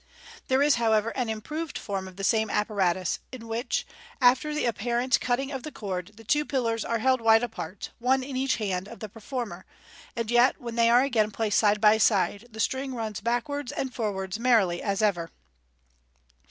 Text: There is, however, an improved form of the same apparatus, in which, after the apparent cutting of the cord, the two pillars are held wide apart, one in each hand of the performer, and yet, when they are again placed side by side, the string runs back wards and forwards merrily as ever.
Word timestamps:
There 0.47 0.63
is, 0.63 0.77
however, 0.81 1.11
an 1.15 1.29
improved 1.29 1.77
form 1.77 2.07
of 2.07 2.15
the 2.15 2.23
same 2.23 2.49
apparatus, 2.49 3.19
in 3.31 3.47
which, 3.47 3.85
after 4.19 4.51
the 4.51 4.65
apparent 4.65 5.19
cutting 5.21 5.51
of 5.51 5.61
the 5.61 5.71
cord, 5.71 6.13
the 6.15 6.23
two 6.23 6.43
pillars 6.43 6.83
are 6.83 6.97
held 6.97 7.21
wide 7.21 7.43
apart, 7.43 7.91
one 7.99 8.23
in 8.23 8.35
each 8.35 8.55
hand 8.55 8.87
of 8.87 8.99
the 8.99 9.09
performer, 9.09 9.63
and 10.15 10.31
yet, 10.31 10.59
when 10.59 10.73
they 10.73 10.89
are 10.89 11.03
again 11.03 11.29
placed 11.29 11.59
side 11.59 11.79
by 11.79 11.99
side, 11.99 12.47
the 12.49 12.59
string 12.59 12.95
runs 12.95 13.21
back 13.21 13.47
wards 13.47 13.71
and 13.71 13.93
forwards 13.93 14.39
merrily 14.39 14.81
as 14.81 15.03
ever. 15.03 15.29